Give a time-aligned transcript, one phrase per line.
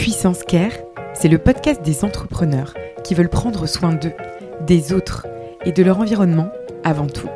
[0.00, 0.72] Puissance Care,
[1.12, 2.72] c'est le podcast des entrepreneurs
[3.04, 4.14] qui veulent prendre soin d'eux,
[4.66, 5.26] des autres
[5.66, 6.48] et de leur environnement
[6.84, 7.28] avant tout.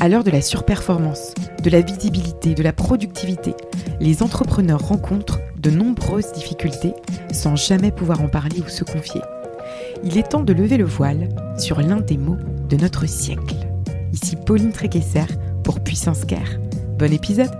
[0.00, 3.54] À l'heure de la surperformance, de la visibilité, de la productivité,
[4.00, 6.94] les entrepreneurs rencontrent de nombreuses difficultés
[7.34, 9.20] sans jamais pouvoir en parler ou se confier.
[10.04, 11.28] Il est temps de lever le voile
[11.58, 13.56] sur l'un des mots de notre siècle.
[14.10, 15.26] Ici Pauline Tréquesser
[15.62, 16.58] pour Puissance Care.
[16.98, 17.50] Bon épisode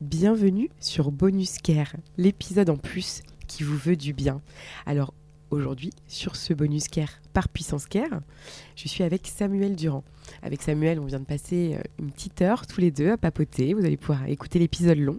[0.00, 4.42] Bienvenue sur Bonus Care, l'épisode en plus qui vous veut du bien.
[4.86, 5.14] Alors
[5.50, 8.20] aujourd'hui, sur ce Bonus Care par Puissance Care,
[8.74, 10.02] je suis avec Samuel Durand.
[10.42, 13.72] Avec Samuel, on vient de passer euh, une petite heure tous les deux à papoter.
[13.72, 15.18] Vous allez pouvoir écouter l'épisode long.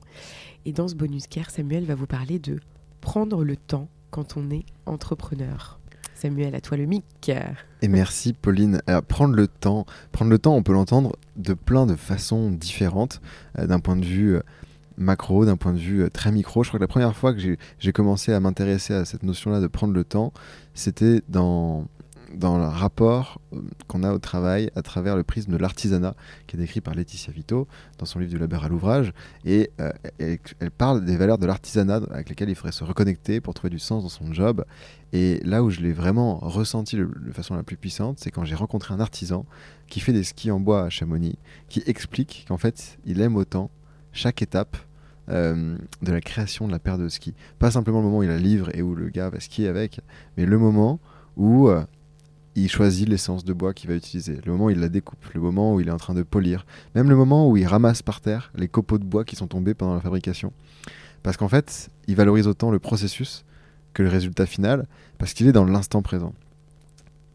[0.65, 2.59] Et dans ce Bonus Care, Samuel va vous parler de
[2.99, 5.79] prendre le temps quand on est entrepreneur.
[6.25, 7.31] Samuel, à toi le mic.
[7.83, 8.81] Et merci Pauline.
[9.07, 13.21] prendre le temps, prendre le temps, on peut l'entendre de plein de façons différentes,
[13.59, 14.41] euh, d'un point de vue euh,
[14.97, 16.63] macro, d'un point de vue euh, très micro.
[16.63, 17.39] Je crois que la première fois que
[17.77, 20.33] j'ai commencé à m'intéresser à cette notion-là de prendre le temps,
[20.73, 21.85] c'était dans,
[22.33, 26.15] dans le rapport euh, qu'on a au travail à travers le prisme de l'artisanat,
[26.47, 27.67] qui est décrit par Laetitia Vito
[27.97, 29.13] dans son livre du labeur à l'ouvrage.
[29.45, 33.53] Et euh, elle, parle des valeurs de l'artisanat avec lesquelles il faudrait se reconnecter pour
[33.53, 34.65] trouver du sens dans son job.
[35.13, 38.55] Et là où je l'ai vraiment ressenti de façon la plus puissante, c'est quand j'ai
[38.55, 39.45] rencontré un artisan
[39.87, 41.37] qui fait des skis en bois à Chamonix,
[41.69, 43.69] qui explique qu'en fait, il aime autant
[44.11, 44.77] chaque étape
[45.29, 47.33] euh, de la création de la paire de ski.
[47.59, 50.01] Pas simplement le moment où il la livre et où le gars va skier avec,
[50.37, 50.99] mais le moment
[51.37, 51.69] où
[52.55, 55.41] il choisit l'essence de bois qu'il va utiliser, le moment où il la découpe, le
[55.41, 58.21] moment où il est en train de polir, même le moment où il ramasse par
[58.21, 60.53] terre les copeaux de bois qui sont tombés pendant la fabrication.
[61.21, 63.43] Parce qu'en fait, il valorise autant le processus
[63.93, 66.33] que le résultat final, parce qu'il est dans l'instant présent.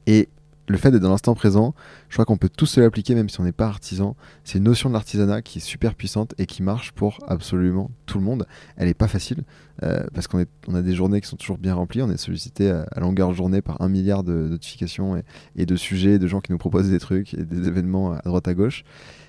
[0.06, 0.28] Et
[0.70, 1.74] le fait d'être dans l'instant présent,
[2.08, 4.16] je crois qu'on peut tous se l'appliquer même si on n'est pas artisan.
[4.44, 8.18] C'est une notion de l'artisanat qui est super puissante et qui marche pour absolument tout
[8.18, 8.46] le monde.
[8.76, 9.42] Elle n'est pas facile
[9.82, 12.02] euh, parce qu'on on a des journées qui sont toujours bien remplies.
[12.02, 15.20] On est sollicité à, longueur de journée par un milliard de notifications
[15.56, 18.46] et, de sujets, de gens qui nous proposent des trucs et des événements à droite
[18.46, 18.84] à gauche.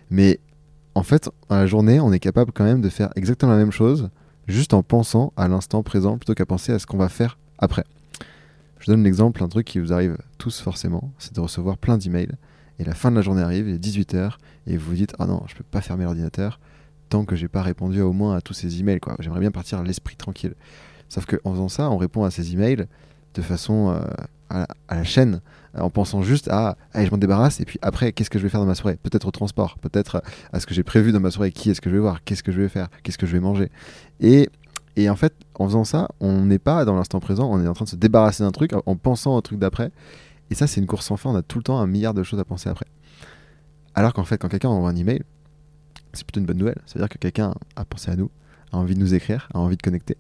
[0.10, 0.40] Mais
[0.94, 3.72] en fait, dans la journée, on est capable quand même de faire exactement la même
[3.72, 4.10] chose
[4.48, 7.86] juste en pensant à l'instant présent plutôt qu'à penser à ce qu'on va faire après.
[8.82, 12.32] Je donne l'exemple, un truc qui vous arrive tous forcément, c'est de recevoir plein d'emails.
[12.80, 14.34] Et la fin de la journée arrive, il est 18h,
[14.66, 16.60] et vous vous dites Ah non, je peux pas fermer l'ordinateur
[17.10, 19.00] tant que j'ai pas répondu au moins à tous ces emails.
[19.00, 19.16] Quoi.
[19.20, 20.56] J'aimerais bien partir l'esprit tranquille.
[21.10, 22.88] Sauf qu'en faisant ça, on répond à ces emails
[23.36, 24.02] de façon euh,
[24.50, 25.42] à, la chaîne,
[25.78, 28.50] en pensant juste à allez, je m'en débarrasse, et puis après, qu'est-ce que je vais
[28.50, 28.98] faire dans ma soirée?
[29.04, 31.90] Peut-être au transport, peut-être à ce que j'ai prévu dans ma soirée, qui est-ce que
[31.90, 33.70] je vais voir, qu'est-ce que je vais faire, qu'est-ce que je vais manger?
[34.20, 34.50] Et
[34.96, 37.74] et en fait, en faisant ça, on n'est pas dans l'instant présent, on est en
[37.74, 39.92] train de se débarrasser d'un truc en pensant au truc d'après.
[40.50, 42.24] Et ça, c'est une course sans fin, on a tout le temps un milliard de
[42.24, 42.88] choses à penser après.
[43.96, 45.22] Alors qu'en fait, quand quelqu'un envoie un email,
[46.14, 46.80] c'est plutôt une bonne nouvelle.
[46.86, 48.30] Ça veut dire que quelqu'un a pensé à nous,
[48.72, 50.18] a envie de nous écrire, a envie de connecter.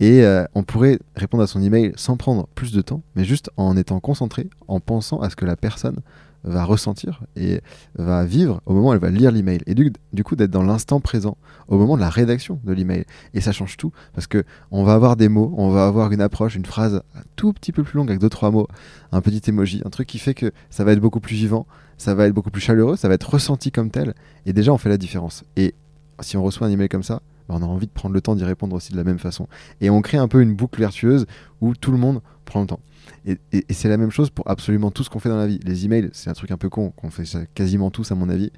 [0.00, 3.50] Et euh, on pourrait répondre à son email sans prendre plus de temps, mais juste
[3.56, 6.00] en étant concentré, en pensant à ce que la personne
[6.46, 7.60] va ressentir et
[7.96, 9.60] va vivre au moment où elle va lire l'email.
[9.66, 9.92] Et du,
[10.24, 11.36] coup, d'être dans l'instant présent,
[11.68, 13.04] au moment de la rédaction de l'email.
[13.34, 16.20] Et ça change tout, parce que on va avoir des mots, on va avoir une
[16.20, 18.68] approche, une phrase un tout petit peu plus longue avec deux, trois mots,
[19.12, 21.66] un petit emoji, un truc qui fait que ça va être beaucoup plus vivant,
[21.98, 24.14] ça va être beaucoup plus chaleureux, ça va être ressenti comme tel.
[24.46, 25.44] Et déjà, on fait la différence.
[25.56, 25.74] Et
[26.20, 28.34] si on reçoit un email comme ça, bah, on a envie de prendre le temps
[28.34, 29.48] d'y répondre aussi de la même façon.
[29.80, 31.26] Et on crée un peu une boucle vertueuse
[31.60, 32.80] où tout le monde prend le temps.
[33.26, 33.38] Et,
[33.70, 35.60] c'est la même chose pour absolument tout ce qu'on fait dans la vie.
[35.64, 38.28] Les emails, c'est un truc un peu con, qu'on fait ça quasiment tous à mon
[38.28, 38.52] avis.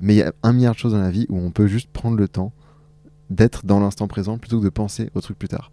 [0.00, 1.90] Mais il y a un milliard de choses dans la vie où on peut juste
[1.90, 2.52] prendre le temps
[3.30, 5.70] d'être dans l'instant présent plutôt que de penser au truc plus tard.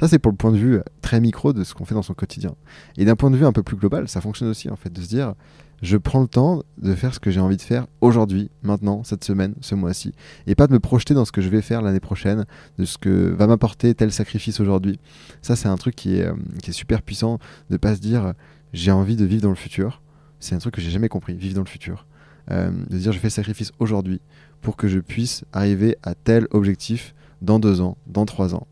[0.00, 2.14] Ça, c'est pour le point de vue très micro de ce qu'on fait dans son
[2.14, 2.54] quotidien.
[2.96, 5.00] Et d'un point de vue un peu plus global, ça fonctionne aussi, en fait, de
[5.00, 5.34] se dire,
[5.82, 9.24] je prends le temps de faire ce que j'ai envie de faire aujourd'hui, maintenant, cette
[9.24, 10.12] semaine, ce mois-ci,
[10.46, 12.46] et pas de me projeter dans ce que je vais faire l'année prochaine,
[12.78, 14.98] de ce que va m'apporter tel sacrifice aujourd'hui.
[15.42, 17.38] Ça, c'est un truc qui est, euh, qui super puissant,
[17.70, 18.32] de pas se dire
[18.72, 20.02] j'ai envie de vivre dans le futur.
[20.40, 22.06] C'est un truc que j'ai jamais compris, vivre dans le futur.
[22.50, 24.20] Euh, de dire je fais sacrifice aujourd'hui
[24.60, 28.66] pour que je puisse arriver à tel objectif dans deux ans, dans trois ans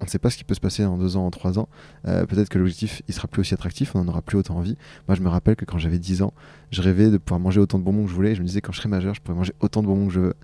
[0.00, 1.68] on ne sait pas ce qui peut se passer en deux ans, en trois ans.
[2.06, 4.76] Euh, peut-être que l'objectif, il sera plus aussi attractif, on n'en aura plus autant envie.
[5.08, 6.32] Moi, je me rappelle que quand j'avais 10 ans,
[6.70, 8.34] je rêvais de pouvoir manger autant de bonbons que je voulais.
[8.34, 10.20] je me disais, quand je serai majeur, je pourrais manger autant de bonbons que je
[10.20, 10.34] veux.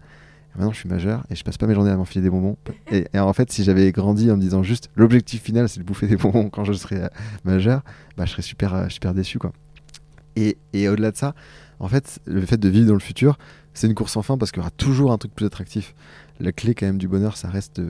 [0.55, 2.57] maintenant, je suis majeur et je passe pas mes journées à m'enfiler des bonbons.
[2.91, 6.07] Et, en fait, si j'avais grandi en me disant juste l'objectif final, c'est de bouffer
[6.07, 7.09] des bonbons quand je serai euh,
[7.45, 7.83] majeur,
[8.17, 9.39] bah, je serais super, euh, super déçu.
[9.39, 9.53] Quoi.
[10.37, 11.35] Et, et au-delà de ça,
[11.81, 13.39] en fait, le fait de vivre dans le futur,
[13.75, 15.95] c'est une course sans fin parce qu'il y aura toujours un truc plus attractif.
[16.39, 17.81] La clé, quand même, du bonheur, ça reste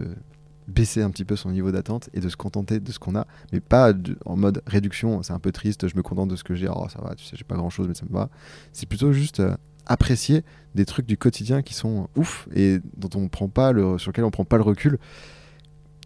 [0.71, 3.27] baisser un petit peu son niveau d'attente et de se contenter de ce qu'on a,
[3.53, 3.93] mais pas
[4.25, 6.87] en mode réduction, c'est un peu triste, je me contente de ce que j'ai, oh
[6.89, 8.31] ça va, tu sais, j'ai pas grand chose, mais ça me va.
[8.73, 9.55] C'est plutôt juste, euh,
[9.87, 10.45] apprécier
[10.75, 14.25] des trucs du quotidien qui sont ouf et dont on prend pas le, sur lesquels
[14.25, 14.99] on prend pas le recul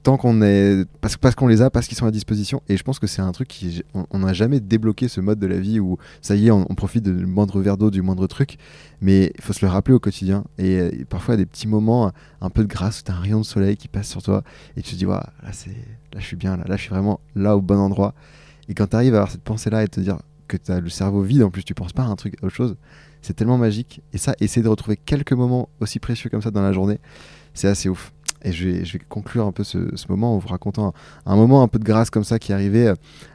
[0.05, 2.63] tant qu'on est parce, qu'on les a parce qu'ils sont à disposition.
[2.69, 5.47] Et je pense que c'est un truc qui on n'a jamais débloqué ce mode de
[5.47, 8.59] la vie où ça y est on, profite du moindre verre d'eau du moindre truc.
[9.01, 10.45] Mais il faut se le rappeler au quotidien.
[10.59, 13.77] Et, parfois des petits moments un peu de grâce tu as un rayon de soleil
[13.77, 14.45] qui passe sur toi
[14.77, 17.19] et tu te dis là c'est là je suis bien là là je suis vraiment
[17.35, 18.15] là au bon endroit.
[18.69, 20.19] Et quand tu arrives à avoir cette pensée là et te dire
[20.49, 22.47] que tu as le cerveau vide en plus tu penses pas à un truc à
[22.47, 22.77] autre chose
[23.23, 24.03] c'est tellement magique.
[24.13, 26.99] Et ça essayer de retrouver quelques moments aussi précieux comme ça dans la journée
[27.55, 28.13] c'est assez ouf
[28.45, 30.93] et je vais, conclure un peu ce, moment en vous racontant
[31.27, 32.93] un, moment un peu de grâce comme ça qui est arrivé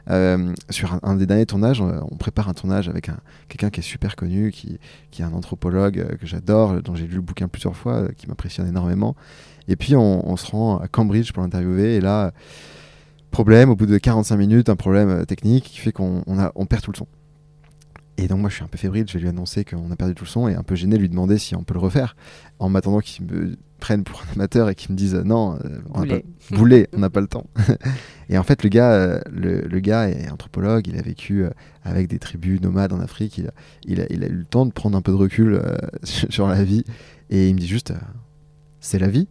[0.08, 1.80] euh, sur un, des derniers tournages.
[1.80, 3.10] On prépare un tournage avec
[3.48, 4.78] quelqu'un qui est super connu, qui,
[5.10, 8.08] qui est un anthropologue euh, que j'adore, dont j'ai lu le bouquin plusieurs fois, euh,
[8.16, 9.16] qui m'impressionne énormément.
[9.68, 11.96] Et puis on, se rend à Cambridge pour l'interviewer.
[11.96, 12.32] Et là,
[13.30, 16.92] problème, au bout de 45 minutes, un problème technique qui fait qu'on on perd tout
[16.92, 17.06] le son.
[18.16, 20.14] Et donc moi je suis un peu fébrile, je vais lui annoncer qu'on a perdu
[20.14, 22.16] tout le son et un peu gêné lui demander si on peut le refaire
[22.58, 26.04] en m'attendant qu'il me prennent pour un amateur et qui me disent non, euh, on
[26.54, 26.88] boulet.
[26.94, 27.46] on n'a pas le temps.
[28.28, 31.50] et en fait, le gars, euh, le, gars est anthropologue, il a vécu euh,
[31.82, 33.52] avec des tribus nomades en Afrique, il a,
[33.84, 35.60] il, a, il a, eu le temps de prendre un peu de recul
[36.04, 36.84] sur la vie
[37.30, 37.92] et il me dit juste
[38.80, 39.28] c'est la vie.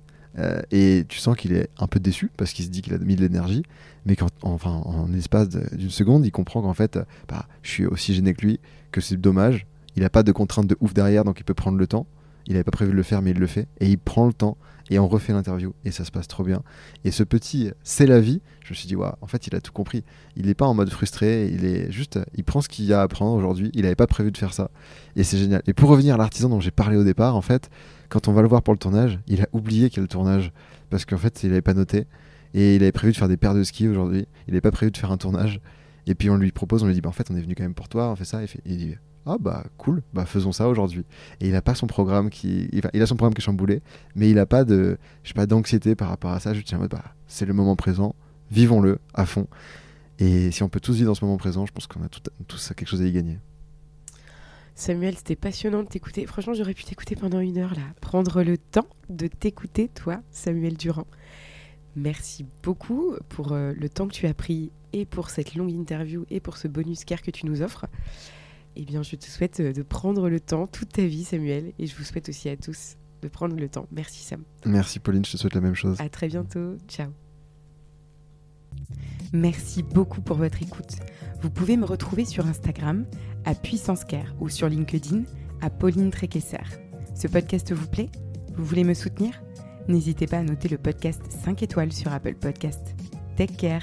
[0.71, 3.15] Et tu sens qu'il est un peu déçu parce qu'il se dit qu'il a mis
[3.15, 3.63] de l'énergie,
[4.05, 8.13] mais quand, enfin, en l'espace d'une seconde, il comprend qu'en fait, bah, je suis aussi
[8.13, 8.59] gêné que lui,
[8.91, 9.65] que c'est dommage.
[9.95, 12.05] Il n'a pas de contraintes de ouf derrière, donc il peut prendre le temps
[12.49, 13.67] il n'avait pas prévu de le faire, mais il le fait.
[13.79, 14.57] Et il prend le temps
[14.89, 16.63] et on refait l'interview et ça se passe trop bien.
[17.05, 19.61] Et ce petit c'est la vie, je me suis dit, waouh, en fait, il a
[19.61, 20.03] tout compris.
[20.35, 23.01] Il n'est pas en mode frustré, il est juste, il prend ce qu'il y a
[23.01, 23.69] à apprendre aujourd'hui.
[23.75, 24.71] Il n'avait pas prévu de faire ça
[25.15, 25.61] et c'est génial.
[25.67, 27.69] Et pour revenir à l'artisan dont j'ai parlé au départ, en fait,
[28.09, 30.07] quand on va le voir pour le tournage, il a oublié qu'il y a le
[30.07, 30.51] tournage
[30.89, 32.05] parce qu'en fait, il n'avait pas noté
[32.53, 34.27] et il avait prévu de faire des paires de ski aujourd'hui.
[34.47, 35.61] Il n'avait pas prévu de faire un tournage.
[36.07, 37.63] Et puis on lui propose, on lui dit, bah, en fait, on est venu quand
[37.63, 38.43] même pour toi, on fait ça.
[38.43, 38.95] Et il dit,
[39.25, 41.05] ah bah cool, bah faisons ça aujourd'hui.
[41.39, 43.81] Et il a pas son programme qui, il a son programme qui est chamboulé,
[44.15, 46.53] mais il a pas de, je pas d'anxiété par rapport à ça.
[46.53, 48.15] Je tiens en mode bah c'est le moment présent,
[48.49, 49.47] vivons-le à fond.
[50.17, 52.09] Et si on peut tous vivre dans ce moment présent, je pense qu'on a
[52.47, 53.37] tous quelque chose à y gagner.
[54.79, 56.25] Samuel, c'était passionnant de t'écouter.
[56.25, 57.81] Franchement, j'aurais pu t'écouter pendant une heure là.
[57.99, 61.05] Prendre le temps de t'écouter, toi, Samuel Durand.
[61.97, 66.25] Merci beaucoup pour euh, le temps que tu as pris et pour cette longue interview
[66.29, 67.87] et pour ce bonus care que tu nous offres.
[68.77, 71.85] Eh bien, je te souhaite euh, de prendre le temps toute ta vie, Samuel, et
[71.85, 73.85] je vous souhaite aussi à tous de prendre le temps.
[73.91, 74.43] Merci, Sam.
[74.65, 75.99] Merci, Pauline, je te souhaite la même chose.
[75.99, 76.77] À très bientôt.
[76.87, 77.09] Ciao.
[79.33, 80.95] Merci beaucoup pour votre écoute.
[81.41, 83.05] Vous pouvez me retrouver sur Instagram
[83.49, 85.23] à Puissance Care ou sur LinkedIn
[85.61, 86.57] à Pauline Tréquesser.
[87.15, 88.09] Ce podcast vous plaît?
[88.55, 89.41] Vous voulez me soutenir?
[89.87, 92.95] N'hésitez pas à noter le podcast 5 étoiles sur Apple Podcast.
[93.37, 93.81] Take care